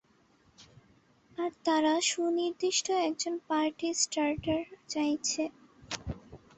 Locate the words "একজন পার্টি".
3.07-3.89